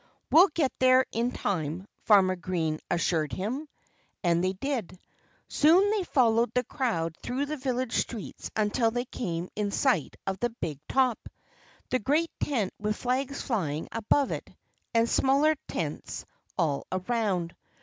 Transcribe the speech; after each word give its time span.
"We'll 0.31 0.47
get 0.47 0.73
there 0.79 1.05
in 1.11 1.31
time," 1.31 1.85
Farmer 2.05 2.35
Green 2.35 2.79
assured 2.89 3.31
him. 3.31 3.67
And 4.23 4.43
they 4.43 4.53
did. 4.53 4.97
Soon 5.47 5.91
they 5.91 6.03
followed 6.05 6.51
the 6.55 6.63
crowd 6.63 7.15
through 7.21 7.45
the 7.45 7.55
village 7.57 7.93
streets 7.93 8.49
until 8.55 8.89
they 8.89 9.05
came 9.05 9.47
in 9.55 9.69
sight 9.69 10.15
of 10.25 10.39
the 10.39 10.49
"big 10.49 10.79
top," 10.89 11.29
the 11.91 11.99
great 11.99 12.31
tent 12.39 12.73
with 12.79 12.95
flags 12.95 13.43
flying 13.43 13.89
above 13.91 14.31
it, 14.31 14.49
and 14.91 15.07
smaller 15.07 15.53
tents 15.67 16.25
all 16.57 16.87
around. 16.91 17.55